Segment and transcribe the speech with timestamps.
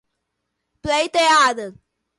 [0.81, 1.77] pleiteada